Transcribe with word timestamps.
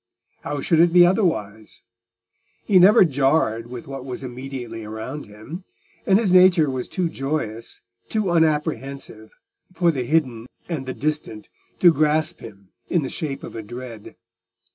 How 0.41 0.61
should 0.61 0.79
it 0.79 0.91
be 0.91 1.05
otherwise? 1.05 1.83
He 2.65 2.79
never 2.79 3.05
jarred 3.05 3.67
with 3.67 3.85
what 3.87 4.03
was 4.03 4.23
immediately 4.23 4.83
around 4.83 5.27
him, 5.27 5.63
and 6.07 6.17
his 6.17 6.33
nature 6.33 6.71
was 6.71 6.87
too 6.87 7.07
joyous, 7.07 7.81
too 8.09 8.31
unapprehensive, 8.31 9.29
for 9.71 9.91
the 9.91 10.03
hidden 10.03 10.47
and 10.67 10.87
the 10.87 10.95
distant 10.95 11.49
to 11.81 11.93
grasp 11.93 12.39
him 12.39 12.69
in 12.89 13.03
the 13.03 13.09
shape 13.09 13.43
of 13.43 13.55
a 13.55 13.61
dread. 13.61 14.15